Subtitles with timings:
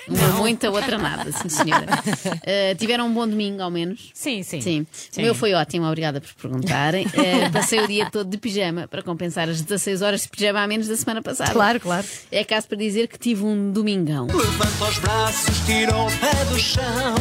[0.08, 1.86] Uma muita, outra nada, sim senhora.
[1.86, 4.12] Uh, tiveram um bom domingo, ao menos.
[4.14, 4.62] Sim, sim.
[4.62, 4.88] Sim.
[5.18, 7.06] O meu foi ótimo, obrigada por perguntarem.
[7.08, 10.68] Uh, passei o dia todo de pijama para compensar as 16 horas de pijama a
[10.68, 11.52] menos da semana passada.
[11.52, 12.06] Claro, claro.
[12.32, 14.28] É caso para dizer que tive um domingão.
[14.28, 17.16] Levanta os braços, tira o pé do chão.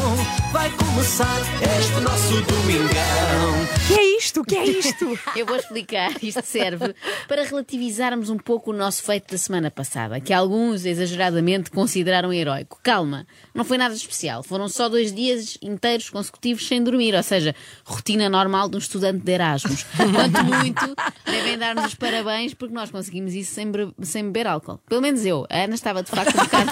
[0.53, 1.41] Vai começar
[1.79, 3.85] este nosso domingão.
[3.87, 4.45] Que é isto?
[4.45, 5.19] Que é isto?
[5.37, 6.13] Eu vou explicar.
[6.23, 6.95] Isto serve
[7.29, 12.74] para relativizarmos um pouco o nosso feito da semana passada, que alguns exageradamente consideraram heróico.
[12.83, 14.43] Calma, não foi nada especial.
[14.43, 19.25] Foram só dois dias inteiros consecutivos sem dormir, ou seja, rotina normal de um estudante
[19.25, 19.85] de Erasmus.
[19.97, 23.71] Quanto muito, devem dar-nos os parabéns porque nós conseguimos isso sem,
[24.03, 24.81] sem beber álcool.
[24.89, 25.47] Pelo menos eu.
[25.51, 26.71] A Ana estava de facto um bocado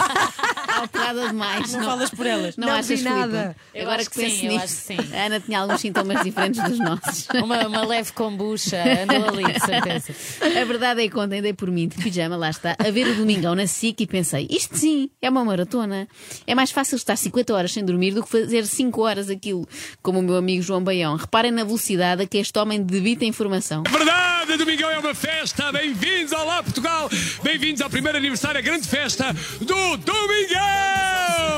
[0.83, 1.73] alterada demais.
[1.73, 2.57] Não falas por elas.
[2.57, 3.57] Não, Não achas, nada.
[3.75, 5.15] Eu Agora acho que que penso sim, nisso, acho que sim.
[5.17, 7.29] a Ana tinha alguns sintomas diferentes dos nossos.
[7.43, 10.15] Uma, uma leve kombucha andou ali, de certeza.
[10.61, 13.15] A verdade é que ontem dei por mim de pijama, lá está, a ver o
[13.15, 16.07] Domingão na SIC e pensei, isto sim, é uma maratona.
[16.47, 19.67] É mais fácil estar 50 horas sem dormir do que fazer 5 horas aquilo,
[20.03, 21.17] como o meu amigo João Baião.
[21.17, 23.83] Reparem na velocidade a que este homem debita a informação.
[23.91, 25.73] Verdade, Domingão é uma festa.
[25.73, 27.09] Bem-vindos ao Lá Portugal.
[27.43, 31.52] Bem-vindos ao primeiro aniversário, a grande festa do Domingão.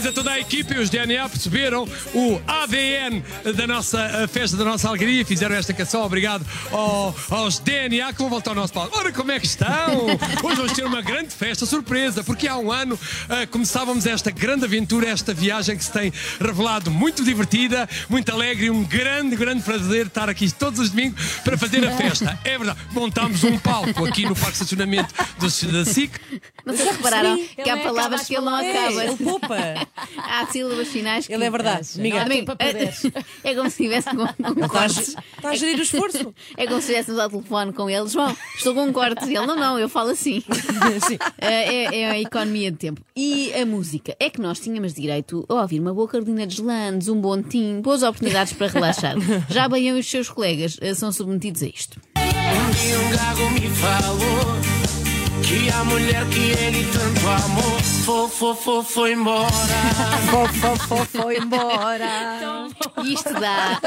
[0.00, 3.22] Parabéns a toda a equipe e os DNA perceberam o ADN
[3.54, 5.24] da nossa festa, da nossa alegria.
[5.26, 6.02] Fizeram esta canção.
[6.04, 8.96] Obrigado ao- aos DNA que vão voltar ao nosso palco.
[8.98, 10.06] Ora, como é que estão?
[10.42, 12.98] Hoje vamos ter uma grande festa, surpresa, porque há um ano
[13.28, 18.66] eh, começávamos esta grande aventura, esta viagem que se tem revelado muito divertida, muito alegre
[18.66, 22.38] e um grande, grande prazer estar aqui todos os domingos para fazer a festa.
[22.44, 22.78] É verdade.
[22.92, 26.12] Montámos um palco aqui no Parque de Estacionamento do, da SIC.
[26.74, 29.04] Se repararam Ele que há é palavras que ele não acaba.
[29.04, 29.56] Ele poupa.
[30.16, 31.32] Há sílabas finais que.
[31.32, 31.88] Ele é verdade.
[31.96, 32.94] Miguel, Não há tempo para perder.
[33.44, 35.08] É como se estivesse com, com cortes.
[35.36, 36.34] Está a gerir o esforço.
[36.56, 38.08] É como se estivéssemos ao telefone com ele.
[38.08, 39.24] João, estou com um corte.
[39.26, 40.42] E ele, não, não, eu falo assim.
[41.06, 41.18] Sim.
[41.38, 43.00] É, é- é a economia de tempo.
[43.16, 44.16] E a música?
[44.18, 48.02] É que nós tínhamos direito a ouvir uma boa Carolina Deslandes, um bom tim, boas
[48.02, 49.14] oportunidades para relaxar.
[49.48, 52.00] Já Baião e os seus colegas eh, são submetidos a isto.
[52.16, 54.79] Um dia um gago me falou
[55.42, 59.50] que a mulher que ele tanto amou foi, foi, foi, foi embora.
[60.30, 62.68] Fo, fo, fo, foi embora.
[63.04, 63.80] Isto dá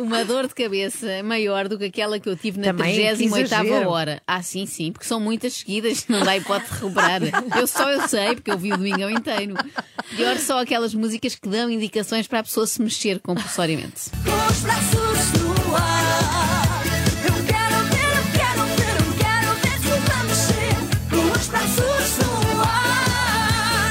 [0.00, 3.46] uma dor de cabeça maior do que aquela que eu tive na Também, que 38
[3.46, 3.88] exagero.
[3.90, 4.22] hora.
[4.26, 7.20] Ah, sim, sim, porque são muitas seguidas, não dá hipótese de recuperar.
[7.56, 9.54] Eu só eu sei, porque eu vi o domingão inteiro.
[10.16, 14.10] Pior só aquelas músicas que dão indicações para a pessoa se mexer compulsoriamente.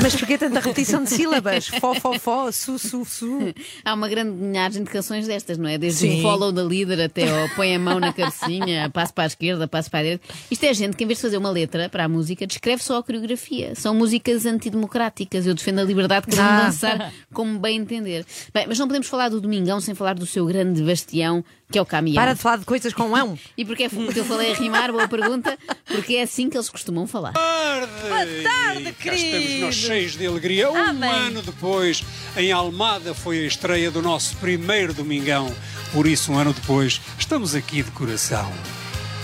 [0.06, 1.68] Mas porquê tanta repetição de sílabas?
[1.68, 3.40] Fó, fó, fó, su, su, su.
[3.84, 5.80] Há uma grande milhares de canções destas, não é?
[5.80, 6.20] Desde Sim.
[6.20, 9.68] o follow da líder até o põe a mão na cabecinha, passo para a esquerda,
[9.68, 10.28] passo para a direita.
[10.52, 13.00] Isto é gente que, em vez de fazer uma letra para a música, descreve só
[13.00, 13.74] a coreografia.
[13.74, 15.48] São músicas antidemocráticas.
[15.48, 16.66] Eu defendo a liberdade de cada um Ah.
[16.66, 18.28] dançar como bem entender.
[18.54, 21.82] Bem, mas não podemos falar do Domingão sem falar do seu grande bastião, que é
[21.82, 22.22] o caminhão.
[22.22, 23.38] Para de falar de coisas com ão.
[23.58, 24.92] E porquê é que eu falei a rimar?
[24.92, 25.58] Boa pergunta.
[25.86, 27.32] Porque é assim que eles costumam falar.
[27.32, 29.66] Boa tarde, estamos querido.
[29.66, 30.70] nós cheios de alegria.
[30.70, 31.10] Um Amém.
[31.10, 32.04] ano depois,
[32.36, 35.54] em Almada, foi a estreia do nosso primeiro Domingão.
[35.94, 38.52] Por isso, um ano depois, estamos aqui de coração.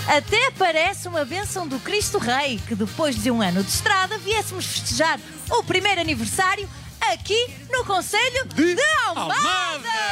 [0.08, 4.66] Até parece uma bênção do Cristo Rei que depois de um ano de estrada viéssemos
[4.66, 5.20] festejar
[5.50, 6.68] o primeiro aniversário
[7.12, 8.76] aqui no Conselho de,
[9.06, 9.34] Almada.
[9.34, 9.36] Almada!
[9.36, 10.11] Almada!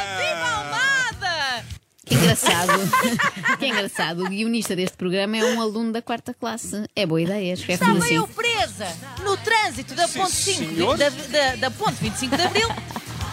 [2.40, 2.90] Que engraçado.
[3.58, 4.24] que engraçado.
[4.24, 6.84] O guionista deste programa é um aluno da quarta classe.
[6.96, 8.14] É boa ideia, escreve Estava assim.
[8.14, 8.86] eu presa
[9.24, 10.96] no trânsito da Sim, ponte, 5 de- senhor.
[10.98, 12.68] da, da- da ponte 25 de Abril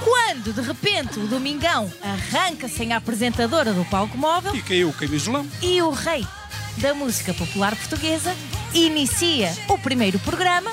[0.03, 4.93] quando de repente o Domingão arranca sem a apresentadora do palco móvel E caiu o
[4.93, 5.45] camisolão.
[5.61, 6.25] e o rei
[6.77, 8.33] da música popular portuguesa
[8.73, 10.71] inicia o primeiro programa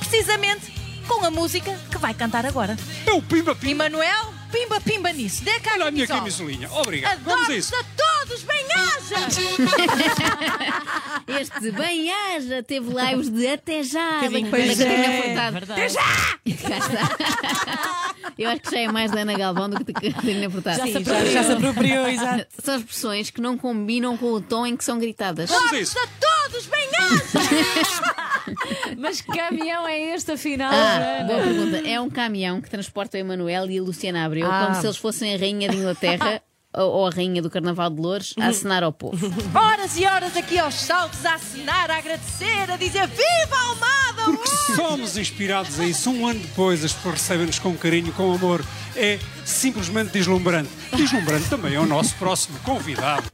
[0.00, 0.72] precisamente
[1.06, 2.76] com a música que vai cantar agora.
[3.06, 3.84] É o Pimba Pimba.
[3.86, 5.42] Emanuel, pimba pimba nisso.
[5.44, 6.70] Dê cá Olha a minha camisolinha.
[6.72, 7.20] Obrigado.
[7.24, 7.74] Vamos a isso.
[7.74, 9.26] a todos, bem-aja!
[11.26, 14.20] Este bem haja teve lives de até já.
[14.20, 15.52] Da Pois é, Furtado.
[15.52, 15.80] verdade.
[15.80, 17.14] Cá está.
[18.38, 20.78] Eu acho que já é mais da Ana Galvão do que da Catarina Furtado.
[20.78, 21.32] Já se apropriou.
[21.32, 22.46] Já se apropriou, exato.
[22.62, 25.50] São expressões que não combinam com o tom em que são gritadas.
[25.50, 25.98] Vamos a isso.
[25.98, 28.14] A todos, bem-aja!
[28.98, 30.70] Mas que caminhão é este, afinal?
[30.72, 31.24] Ah, Joana?
[31.24, 31.88] boa pergunta.
[31.88, 34.64] É um caminhão que transporta o Emanuel e a Luciana Abreu Ah.
[34.66, 36.40] como se eles fossem a rainha de Inglaterra
[36.76, 39.26] ou ou a rainha do Carnaval de Louros a acenar ao povo.
[39.56, 44.38] Horas e horas aqui aos saltos a assinar, a agradecer, a dizer Viva Almada!
[44.38, 46.10] Porque somos inspirados a isso.
[46.10, 48.64] Um ano depois, as pessoas recebem-nos com carinho, com amor.
[48.96, 50.70] É simplesmente deslumbrante.
[50.94, 53.24] Deslumbrante também é o nosso próximo convidado.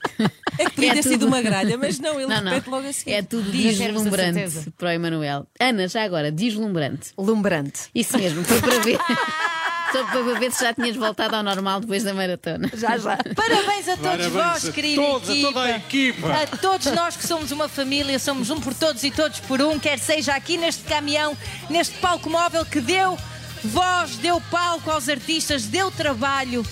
[0.59, 1.27] É que podia É ter sido tudo.
[1.29, 2.51] uma gralha, mas não, ele Não, não.
[2.53, 3.11] repete logo assim.
[3.11, 5.47] É tudo Diz, deslumbrante para o Emanuel.
[5.61, 7.11] Ana, já agora, deslumbrante.
[7.19, 7.83] Lumbrante.
[7.95, 8.99] Isso mesmo, foi para ver.
[9.93, 12.71] Só para ver se já tinhas voltado ao normal depois da maratona.
[12.75, 13.17] Já, já.
[13.35, 16.29] Parabéns a todos Parabéns vós, a querida todos, a toda a equipa.
[16.33, 19.79] A todos nós que somos uma família, somos um por todos e todos por um,
[19.79, 21.37] quer seja aqui neste caminhão,
[21.69, 23.19] neste palco móvel que deu
[23.65, 26.65] voz, deu palco aos artistas, deu trabalho.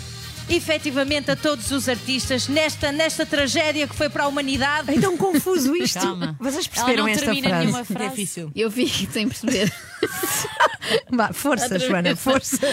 [0.50, 4.96] Efetivamente a todos os artistas nesta, nesta tragédia que foi para a humanidade.
[4.96, 6.00] É tão confuso isto.
[6.00, 6.34] Calma.
[6.40, 7.60] Vocês Ela perceberam não esta termina frase?
[7.66, 8.08] nenhuma É frase.
[8.10, 8.50] difícil.
[8.56, 9.70] Eu fico sem perceber.
[11.10, 12.20] Vá, força, Outra Joana, vez.
[12.20, 12.58] força.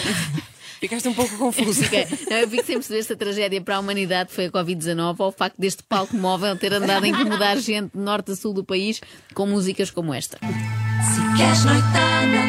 [0.80, 1.82] Ficaste um pouco confuso.
[1.84, 5.16] Fiquei- não, eu fico sem perceber se a tragédia para a humanidade foi a Covid-19
[5.20, 8.52] ou o facto deste palco móvel ter andado a incomodar gente de norte a sul
[8.52, 9.00] do país
[9.34, 10.38] com músicas como esta.
[10.38, 12.42] Se queres noitada,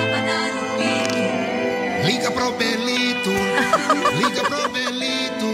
[0.00, 2.06] abanar o pique.
[2.10, 3.30] Liga pro Belito,
[4.16, 5.52] liga pro Belito.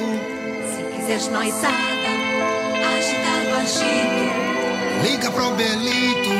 [0.70, 2.08] Se quiseres noitada,
[2.96, 5.08] agitar o agito.
[5.10, 6.30] Liga pro Belito,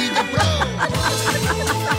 [0.00, 1.97] liga pro.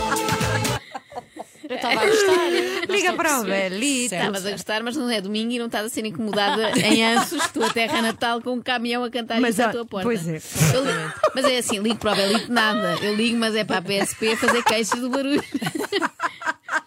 [1.70, 2.50] Eu estava a gostar.
[2.90, 4.16] Liga para o Belito.
[4.16, 7.48] Estavas a gostar, mas não é domingo e não estás a ser incomodada em Anços,
[7.50, 10.04] tua terra natal, com um caminhão a cantar Mas, isso à tua porta.
[10.08, 10.38] pois é.
[10.38, 10.84] Eu
[11.36, 12.98] mas é assim, ligo para o Belito, nada.
[13.04, 15.44] Eu ligo, mas é para a PSP fazer queixas do barulho.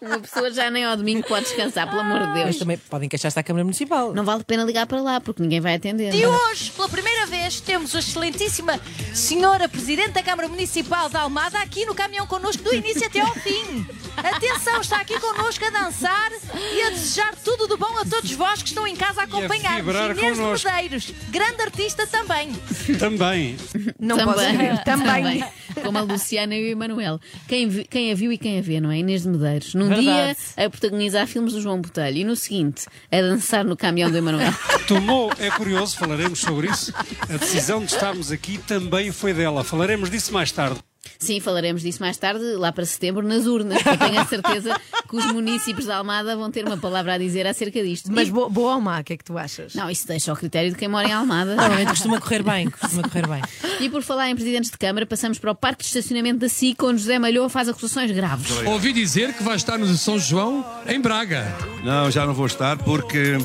[0.01, 2.59] Uma pessoa já nem ao domingo pode descansar, pelo amor de Mas Deus.
[2.59, 4.13] também podem queixar-se à Câmara Municipal.
[4.13, 6.13] Não vale a pena ligar para lá, porque ninguém vai atender.
[6.13, 8.81] E hoje, pela primeira vez, temos a excelentíssima
[9.15, 13.33] senhora Presidente da Câmara Municipal de Almada aqui no caminhão connosco do início até ao
[13.35, 13.87] fim.
[14.17, 18.63] Atenção, está aqui connosco a dançar e a desejar tudo de bom a todos vós
[18.63, 19.95] que estão em casa a acompanhar-nos.
[19.95, 20.69] Inês de connosco.
[20.71, 22.53] Medeiros, grande artista também.
[22.99, 23.57] Também.
[23.99, 24.83] Não posso crer.
[24.85, 25.45] Também.
[25.83, 27.19] Como a Luciana e o Emanuel.
[27.49, 28.99] Quem, vi- quem a viu e quem a vê, não é?
[28.99, 29.75] Inês de Medeiros.
[29.75, 30.37] Num Verdade.
[30.57, 34.17] dia a protagonizar filmes do João Botelho e no seguinte a dançar no caminhão do
[34.17, 34.53] Emanuel.
[34.87, 36.93] Tomou, é curioso, falaremos sobre isso.
[37.33, 39.65] A decisão de estarmos aqui também foi dela.
[39.65, 40.79] Falaremos disso mais tarde.
[41.19, 43.81] Sim, falaremos disso mais tarde, lá para setembro, nas urnas.
[43.85, 47.47] Eu tenho a certeza que os municípios de Almada vão ter uma palavra a dizer
[47.47, 48.11] acerca disto.
[48.13, 49.75] Mas E- boa, boa ou má, o que é que tu achas?
[49.75, 51.55] Não, isso deixa ao critério de quem mora em Almada.
[51.57, 53.43] Normalmente costuma correr bem, costuma correr bem.
[53.81, 56.81] E por falar em presidentes de Câmara, passamos para o parque de estacionamento da SIC,
[56.85, 58.51] onde José Malhoa faz acusações graves.
[58.65, 61.47] Ouvi dizer que vai estar no São João, em Braga.
[61.85, 63.39] Não, já não vou estar porque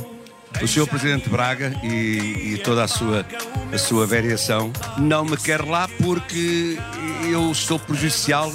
[0.62, 0.88] o Sr.
[0.88, 3.26] Presidente de Braga e, e toda a sua,
[3.72, 6.78] a sua variação não me quer lá porque
[7.32, 8.52] eu sou prejudicial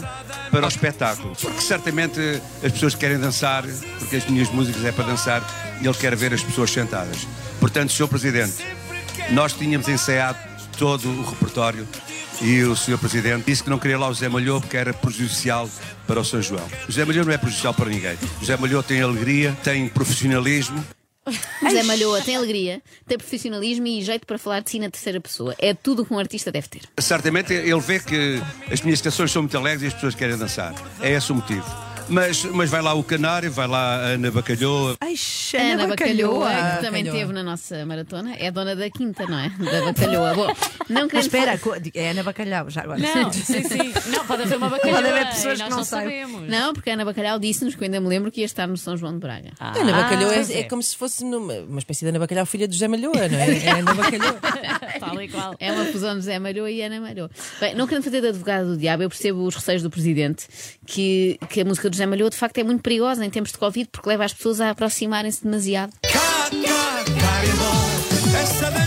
[0.50, 1.34] para o espetáculo.
[1.40, 2.20] Porque certamente
[2.62, 3.64] as pessoas querem dançar,
[3.98, 5.42] porque as minhas músicas é para dançar
[5.80, 7.26] e ele quer ver as pessoas sentadas.
[7.58, 8.08] Portanto, Sr.
[8.08, 8.64] Presidente,
[9.30, 10.38] nós tínhamos ensaiado
[10.78, 11.86] todo o repertório
[12.40, 12.98] e o Sr.
[12.98, 15.68] Presidente disse que não queria lá o Zé Malhou porque era prejudicial
[16.06, 16.66] para o São João.
[16.88, 18.18] O Zé Malhou não é prejudicial para ninguém.
[18.40, 20.84] O Zé Malhou tem alegria, tem profissionalismo,
[21.62, 25.54] José Malhoa tem alegria, tem profissionalismo e jeito para falar de si na terceira pessoa.
[25.58, 26.82] É tudo o que um artista deve ter.
[26.98, 30.74] Certamente ele vê que as minhas canções são muito alegres e as pessoas querem dançar.
[31.00, 31.91] É esse o motivo.
[32.08, 34.96] Mas, mas vai lá o Canário, vai lá a Ana Bacalhoa.
[35.00, 35.14] Ai,
[35.54, 36.76] Ana Bacalhoa, Bacalhoa.
[36.76, 37.20] que também Bacalhoa.
[37.20, 39.48] teve na nossa maratona, é dona da quinta, não é?
[39.48, 40.34] Da Bacalhoa.
[40.34, 40.46] Bom,
[40.88, 41.60] não querendo espera,
[41.94, 42.98] é Ana Bacalhau, já agora.
[42.98, 43.92] Não, sim, sim.
[44.10, 44.96] Não, pode haver uma bacalhoa.
[44.96, 46.48] Pode haver pessoas e que nós não não sabemos.
[46.48, 48.76] Não, porque a Ana Bacalhau disse-nos que eu ainda me lembro que ia estar no
[48.76, 49.50] São João de Braga.
[49.58, 50.60] A Ana Bacalhau pois é, é.
[50.60, 53.38] é como se fosse numa, uma espécie de Ana Bacalhau, filha de José Malhoa, não
[53.38, 53.58] é?
[53.58, 54.36] É Ana Bacalhau.
[55.00, 55.54] Tal e qual.
[55.58, 57.28] É uma fusão de Zé Malhou e Ana Malhou.
[57.60, 60.46] Bem, não querendo fazer de advogado do diabo, eu percebo os receios do presidente
[60.86, 63.58] que, que a música do Zé Malhou de facto é muito perigosa em tempos de
[63.58, 65.92] Covid porque leva as pessoas a aproximarem-se demasiado.
[66.02, 67.72] Carimbó,
[68.40, 68.81] essa dança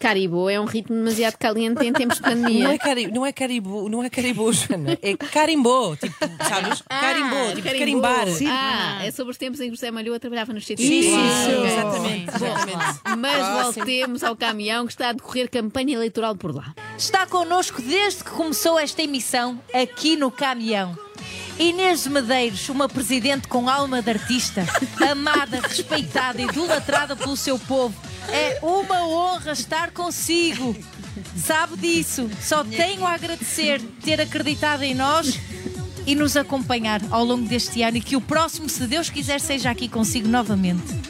[0.00, 2.68] Caribou é um ritmo demasiado caliente em tempos de Não pandemia.
[2.72, 4.98] é, cari, não é caribo, não é caribo, Joana.
[5.02, 6.16] É carimbó, tipo,
[6.48, 6.82] sabes?
[6.88, 8.02] carimbó, tipo carimbou.
[8.02, 8.26] carimbar.
[8.50, 10.88] Ah, é sobre os tempos em que o José Malhoa trabalhava nos CTC.
[10.88, 11.66] Isso, Ok.
[11.72, 12.34] exatamente.
[12.34, 13.00] exatamente.
[13.18, 16.74] Mas voltemos ao caminhão que está a decorrer campanha eleitoral por lá.
[16.96, 20.98] Está connosco desde que começou esta emissão aqui no caminhão.
[21.58, 24.64] Inês de Medeiros, uma presidente com alma de artista,
[25.10, 27.94] amada, respeitada, idolatrada pelo seu povo.
[28.28, 30.76] É uma honra estar consigo.
[31.36, 32.30] Sabe disso.
[32.40, 35.38] Só tenho a agradecer ter acreditado em nós
[36.06, 39.70] e nos acompanhar ao longo deste ano e que o próximo, se Deus quiser, seja
[39.70, 41.00] aqui consigo novamente.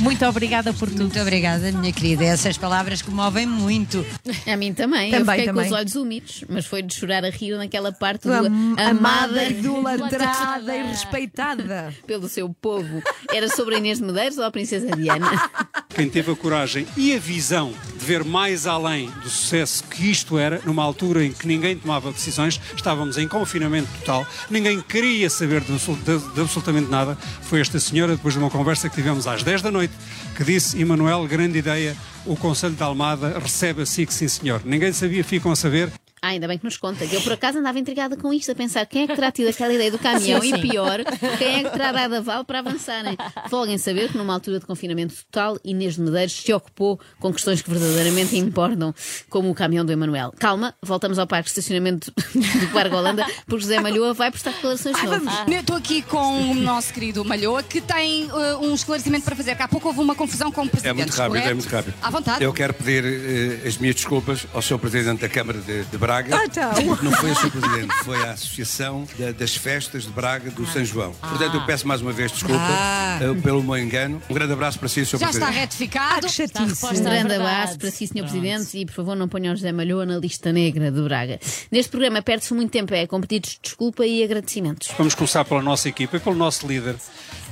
[0.00, 1.02] Muito obrigada por tudo.
[1.02, 2.24] Muito obrigada, minha querida.
[2.24, 4.02] Essas palavras comovem muito.
[4.50, 5.12] A mim também.
[5.12, 5.70] eu Também, fiquei com também.
[5.70, 8.46] os olhos úmidos, mas foi de chorar a rir naquela parte do Am-
[8.78, 11.94] amada, amada idolatrada e respeitada.
[12.06, 13.02] pelo seu povo.
[13.30, 15.50] Era sobre a Inês de Medeiros ou a Princesa Diana?
[15.94, 20.38] quem teve a coragem e a visão de ver mais além do sucesso que isto
[20.38, 25.60] era, numa altura em que ninguém tomava decisões, estávamos em confinamento total, ninguém queria saber
[25.60, 27.16] de, de- de absolutamente nada.
[27.42, 29.92] Foi esta senhora, depois de uma conversa que tivemos às 10 da noite,
[30.36, 31.94] que disse: Emanuel, grande ideia,
[32.24, 34.62] o Conselho de Almada recebe a SIC, sim senhor.
[34.64, 35.90] Ninguém sabia, ficam a saber.
[36.22, 37.04] Ah, ainda bem que nos conta.
[37.04, 39.72] Eu, por acaso, andava intrigada com isto, a pensar quem é que terá tido aquela
[39.72, 40.58] ideia do caminhão Sim, sim.
[40.58, 40.98] e, pior,
[41.38, 43.16] quem é que terá dado aval para avançarem.
[43.48, 47.62] Folguem saber que, numa altura de confinamento total, Inês de Medeiros se ocupou com questões
[47.62, 48.94] que verdadeiramente importam,
[49.30, 50.34] como o caminhão do Emanuel.
[50.38, 54.96] Calma, voltamos ao parque de estacionamento do Parque Holanda, porque José Malhoa vai prestar declarações
[54.96, 55.24] de novo.
[55.50, 59.56] Eu estou aqui com o nosso querido Malhoa, que tem eh, um esclarecimento para fazer.
[59.58, 60.96] Há pouco houve uma confusão com o É presidente.
[60.96, 61.48] muito rápido, correto?
[61.50, 61.94] é muito rápido.
[62.02, 62.44] À vontade.
[62.44, 64.78] Eu quero pedir eh, as minhas desculpas ao Sr.
[64.78, 66.09] Presidente da Câmara de, de Braga.
[66.16, 66.72] Ah, então.
[67.02, 67.50] Não foi o Sr.
[67.50, 71.12] Presidente, foi a Associação da- das Festas de Braga do São João.
[71.12, 73.18] Portanto, eu peço mais uma vez desculpa Ah.
[73.22, 74.20] eh, pelo meu engano.
[74.28, 75.18] Um grande abraço para si, Sr.
[75.18, 75.54] Já está Presidente.
[75.60, 76.26] retificado.
[76.26, 78.22] Está reposta Um grande abraço para si, Sr.
[78.22, 81.38] Presidente, e por favor não ponham o José Malhoa na lista negra de Braga.
[81.70, 84.88] Neste programa perde-se muito tempo é com pedidos de desculpa e agradecimentos.
[84.98, 86.96] Vamos começar pela nossa equipa e pelo nosso líder,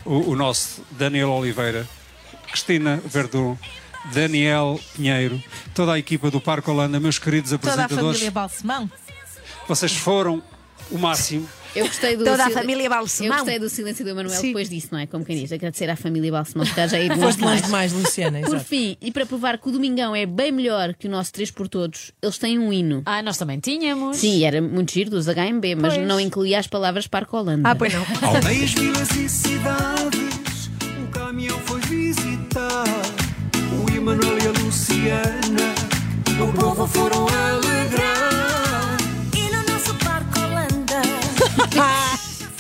[0.05, 1.87] o, o nosso Daniel Oliveira,
[2.51, 3.57] Cristina Verdun,
[4.13, 5.43] Daniel Pinheiro,
[5.79, 8.19] toda a equipa do Parque Holanda, meus queridos Toda a apresentadores.
[8.19, 8.91] família Balsemão.
[9.69, 10.43] Vocês foram
[10.91, 11.49] o máximo.
[11.77, 13.31] Eu gostei do Toda a família Balsemão.
[13.39, 14.49] Eu gostei do silêncio do Emanuel Sim.
[14.49, 15.07] depois disso, não é?
[15.07, 17.63] Como quem diz, agradecer à família Balsemão que está já aí de longe demais.
[17.63, 18.41] demais, Luciana.
[18.41, 18.65] Por exato.
[18.65, 21.69] fim, e para provar que o Domingão é bem melhor que o nosso 3 por
[21.69, 23.03] Todos, eles têm um hino.
[23.07, 24.17] Ah, nós também tínhamos.
[24.17, 26.09] Sim, era muito giro dos HMB, mas Pois.
[26.09, 27.71] não incluía as palavras Parque Holanda.
[27.71, 28.05] Ah, pois não.
[28.21, 30.71] Aldeias, vilas e cidades,
[31.05, 32.83] o caminhão foi visitar
[33.87, 35.38] o Emanuel e a Luciana.
[36.49, 38.97] O povo foram alegrar.
[39.37, 41.03] E no nosso Parque Holanda.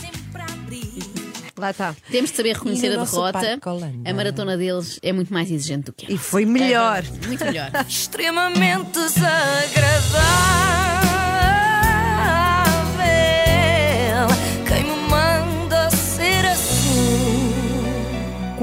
[0.00, 0.98] sempre a abrir.
[1.56, 1.94] Lá está.
[2.10, 3.38] Temos de saber reconhecer E no a nosso derrota.
[3.40, 4.10] Parque Holanda.
[4.10, 7.02] A maratona deles é muito mais exigente do que a E foi melhor.
[7.04, 7.70] É, muito melhor.
[7.88, 10.87] Extremamente desagradável.